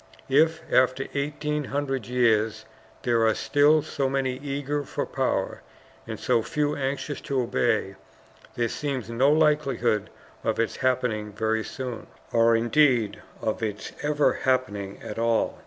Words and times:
If, 0.29 0.61
after 0.73 1.05
eighteen 1.13 1.65
hundred 1.65 2.07
years, 2.07 2.65
there 3.03 3.23
are 3.27 3.35
still 3.35 3.83
so 3.83 4.09
many 4.09 4.37
eager 4.37 4.81
for 4.83 5.05
power, 5.05 5.61
and 6.07 6.19
so 6.19 6.41
few 6.41 6.75
anxious 6.75 7.21
to 7.21 7.39
obey, 7.39 7.93
there 8.55 8.67
seems 8.67 9.11
no 9.11 9.31
likelihood 9.31 10.09
of 10.43 10.59
its 10.59 10.77
happening 10.77 11.31
very 11.31 11.63
soon 11.63 12.07
or 12.31 12.55
indeed 12.55 13.21
of 13.43 13.61
its 13.61 13.91
ever 14.01 14.33
happening 14.41 14.97
at 15.03 15.19
all. 15.19 15.59